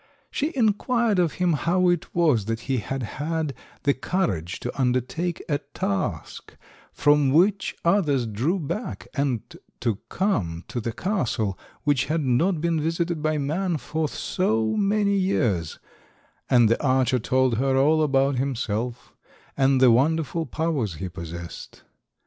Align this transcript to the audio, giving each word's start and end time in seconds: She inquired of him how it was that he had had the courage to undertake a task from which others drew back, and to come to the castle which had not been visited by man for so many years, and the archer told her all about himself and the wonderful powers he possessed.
She 0.31 0.51
inquired 0.55 1.19
of 1.19 1.33
him 1.33 1.53
how 1.53 1.87
it 1.89 2.15
was 2.15 2.45
that 2.45 2.61
he 2.61 2.77
had 2.77 3.03
had 3.03 3.53
the 3.83 3.93
courage 3.93 4.59
to 4.61 4.75
undertake 4.81 5.43
a 5.47 5.59
task 5.75 6.57
from 6.91 7.29
which 7.31 7.75
others 7.85 8.25
drew 8.25 8.57
back, 8.57 9.07
and 9.13 9.41
to 9.79 9.99
come 10.09 10.63
to 10.69 10.81
the 10.81 10.91
castle 10.91 11.55
which 11.83 12.05
had 12.05 12.21
not 12.25 12.61
been 12.61 12.81
visited 12.81 13.21
by 13.21 13.37
man 13.37 13.77
for 13.77 14.09
so 14.09 14.75
many 14.75 15.15
years, 15.17 15.77
and 16.49 16.67
the 16.67 16.81
archer 16.83 17.19
told 17.19 17.59
her 17.59 17.77
all 17.77 18.01
about 18.01 18.37
himself 18.39 19.13
and 19.55 19.79
the 19.79 19.91
wonderful 19.91 20.47
powers 20.47 20.95
he 20.95 21.09
possessed. 21.09 21.83